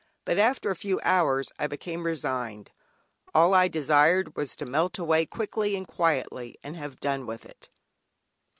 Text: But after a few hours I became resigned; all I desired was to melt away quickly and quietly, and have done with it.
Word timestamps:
But 0.25 0.39
after 0.39 0.71
a 0.71 0.75
few 0.75 0.99
hours 1.03 1.51
I 1.59 1.67
became 1.67 2.07
resigned; 2.07 2.71
all 3.35 3.53
I 3.53 3.67
desired 3.67 4.35
was 4.35 4.55
to 4.55 4.65
melt 4.65 4.97
away 4.97 5.27
quickly 5.27 5.75
and 5.75 5.87
quietly, 5.87 6.55
and 6.63 6.75
have 6.75 6.99
done 6.99 7.27
with 7.27 7.45
it. 7.45 7.69